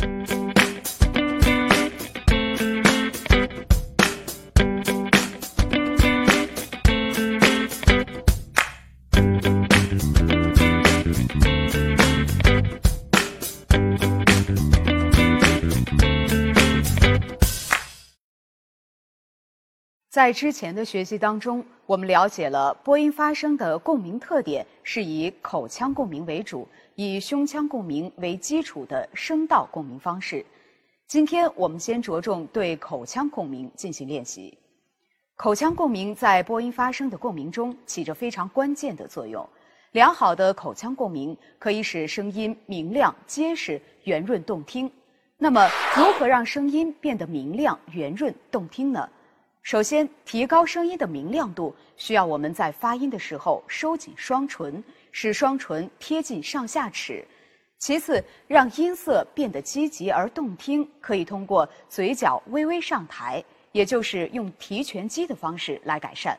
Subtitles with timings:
[0.00, 0.47] Thank you.
[20.18, 30.44] 在之前的学习当中，我们了解了播音发声的共鸣特点是以口腔共鸣为主，以胸腔共鸣为基础的声道共鸣方式。
[31.06, 34.58] 今天我们先着重对口腔共鸣进行练习。
[35.36, 39.48] 口腔共鸣在播音发声的共鸣中起着非常关键的作用。
[39.92, 44.90] 良好的口腔共鸣可以使声音明亮、结实、圆润动听。
[45.36, 45.64] 那么，
[45.96, 49.08] 如何让声音变得明亮、圆润动听呢？
[49.68, 54.82] 首先，提高声音的明亮度，需要我们在发音的时候收紧双唇，
[55.12, 57.22] 使双唇贴近上下齿。
[57.76, 66.34] 其次，让音色变得积极而动听，可以通过嘴角微微上抬，也就是用提拳肌的方式来改善。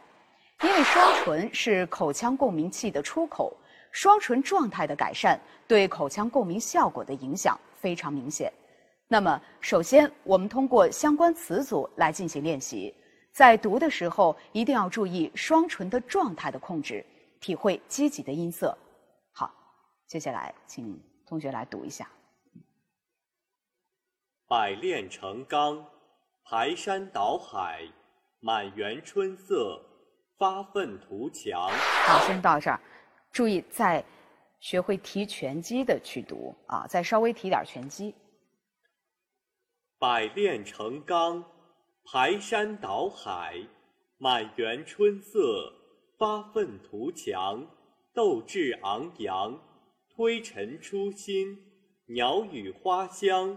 [0.64, 3.56] 因为双唇是口腔共鸣器的出口，
[3.92, 8.52] 双唇状态的改善对口腔共鸣效果的影响非常明显。
[9.08, 12.92] 那么，首先我们通过相关词组来进行练习。
[13.40, 17.06] 在读的时候，一定要注意双唇的状态的控制，
[17.40, 18.78] 体会积极的音色。
[19.32, 19.50] 好，
[20.08, 22.12] 接下来请同学来读一下。
[24.46, 25.86] 百炼成钢，
[26.44, 27.88] 排山倒海，
[28.42, 29.82] 满园春色，
[30.38, 31.70] 发愤图强。
[32.06, 32.78] 好，先到这儿。
[33.32, 34.04] 注意，再
[34.60, 38.14] 学会提拳击的去读啊，再稍微提点拳击。
[39.98, 41.42] 百炼成钢。
[42.12, 43.54] 排山倒海，
[44.18, 45.72] 满园春色，
[46.18, 47.64] 发愤图强，
[48.16, 49.56] 斗志昂扬，
[50.10, 51.56] 推陈出新，
[52.08, 53.56] 鸟语花香，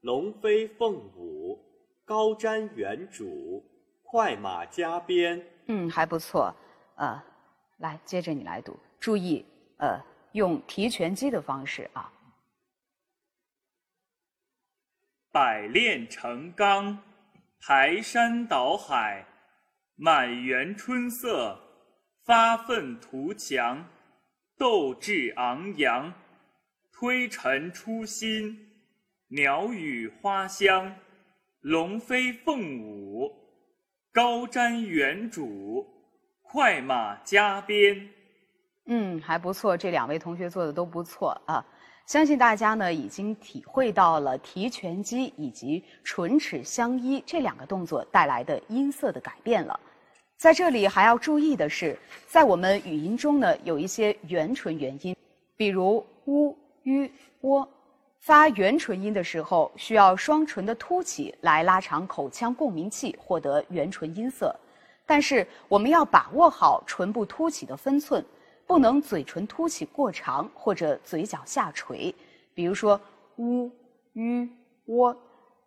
[0.00, 1.62] 龙飞凤舞，
[2.06, 3.62] 高瞻远瞩，
[4.02, 5.46] 快马加鞭。
[5.66, 6.56] 嗯，还不错。
[6.96, 7.22] 呃，
[7.80, 9.44] 来，接着你来读，注意，
[9.76, 10.02] 呃，
[10.32, 12.10] 用提拳击的方式啊。
[15.30, 16.98] 百炼成钢。
[17.62, 19.26] 排山倒海，
[19.96, 21.60] 满园春色，
[22.24, 23.84] 发愤图强，
[24.56, 26.12] 斗志昂扬，
[26.90, 28.58] 推陈出新，
[29.28, 30.96] 鸟语花香，
[31.60, 33.30] 龙飞凤舞，
[34.10, 35.86] 高瞻远瞩，
[36.40, 38.08] 快马加鞭。
[38.86, 41.62] 嗯，还不错，这两位同学做的都不错啊。
[42.06, 49.78] 相信大家呢已经体会到了提拳肌以及唇齿相依这两个动作带来的音色的改变了。
[50.36, 51.96] 在这里还要注意的是，
[52.26, 55.14] 在我们语音中呢有一些元唇元音，
[55.56, 57.08] 比如 u、u、
[57.42, 57.68] 喔，
[58.18, 64.54] 发元唇音的时候需要双唇的凸起来拉长口腔共鸣器，获得元唇音色。
[65.06, 68.24] 但是我们要把握好唇部凸起的分寸。
[68.70, 72.14] 不能嘴唇凸起过长或者嘴角下垂，
[72.54, 73.00] 比如说
[73.38, 73.68] 呜、
[74.12, 74.48] 吁、
[74.86, 75.16] 喔，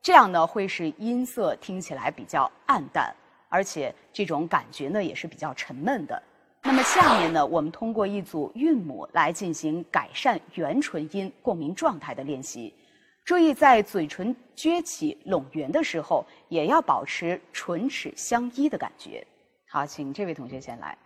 [0.01, 3.13] 这样呢会使音色听起来比较暗淡，
[3.49, 6.23] 而且这种感觉呢也是比较沉闷的。
[6.61, 12.73] 那么下面呢，我们通过一组韵母来进行改善元唇音共鸣状态的练习。
[13.25, 19.27] 注意在嘴唇撅起拢圆的时候，也要保持唇齿相依的感觉。
[19.67, 20.97] 好，请这位同学先来。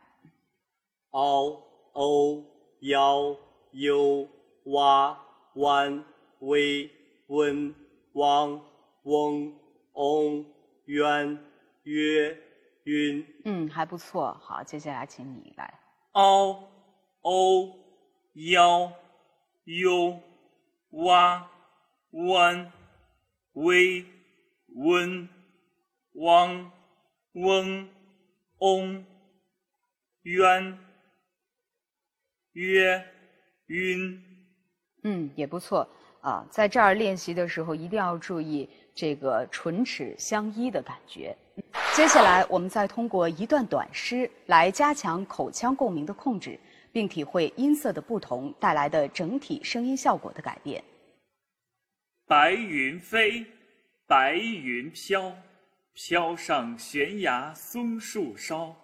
[1.09, 1.66] 嗷。
[1.97, 2.43] O
[2.81, 3.35] 幺
[3.71, 4.29] u
[4.65, 5.19] 哇
[5.55, 6.05] 弯
[6.41, 6.91] 微
[7.25, 7.73] 温
[8.13, 8.61] 汪
[9.01, 9.51] 嗡
[9.93, 10.45] 嗡
[10.85, 11.39] 渊
[11.83, 12.37] 约
[12.83, 13.25] 晕。
[13.45, 14.31] 嗯，还不错。
[14.39, 15.79] 好，接下来请你来。
[16.11, 16.69] 嗷
[17.21, 17.75] o
[18.35, 18.91] 幺
[19.65, 20.19] u
[20.91, 21.49] 哇
[22.11, 22.71] 弯
[23.53, 24.05] 微
[24.75, 25.27] 温
[26.13, 26.71] 汪
[27.33, 27.89] 嗡
[28.59, 29.03] 嗡
[30.21, 30.86] 渊。
[32.57, 32.99] 约
[33.67, 34.19] 晕，
[35.03, 35.87] 嗯，也不错
[36.21, 36.43] 啊。
[36.49, 41.37] 在这儿练习的时候，一定要注意这个唇齿相依的感觉。
[41.95, 46.59] 接下来，我们再通过一段短诗来加强口腔共鸣的控制，
[46.91, 50.83] 并体会音色的不同带来的整体声音效果的改变。
[52.25, 53.45] 白云飞，
[54.07, 55.31] 白云飘，
[55.93, 58.75] 飘上悬崖松树梢，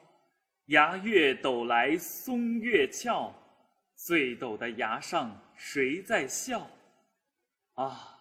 [0.67, 3.33] 崖越陡来松越峭。
[4.05, 6.67] 最陡的崖上谁在笑？
[7.75, 8.19] 啊，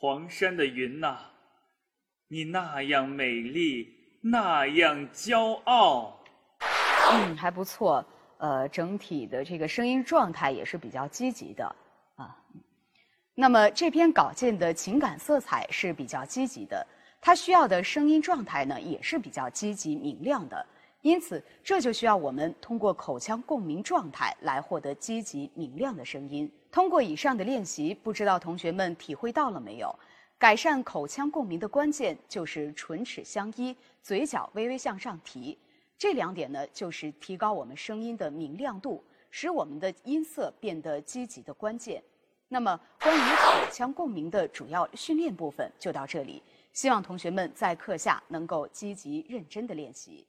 [0.00, 1.16] 黄山的云呐，
[2.26, 3.88] 你那样美丽，
[4.20, 6.24] 那样骄傲。
[7.12, 8.04] 嗯，还不错。
[8.38, 11.64] 呃，整体的这个声音状态也是比较积极的
[12.16, 12.36] 啊。
[13.36, 16.84] 那么这篇稿件的情感色彩是比较积极的，
[17.20, 20.66] 它需要的声音状态呢也是比较积极明亮的。
[21.02, 26.50] 因此，这就需要我们通过口腔共鸣状态来获得积极明亮的声音。
[26.70, 29.92] 通过以上的练习，不知道同学们体会到了没有？
[30.38, 35.58] 改善口腔共鸣的关键就是唇齿相依，嘴角微微向上提。
[35.98, 42.02] 这两点呢，就是提高我们声音的明亮度，使我们的音色变得积极的关键。
[42.48, 46.42] 那么，关于口腔共鸣的主要训练部分就到这里。
[46.72, 50.24] 希望同学们在课下能够积极认真的练习。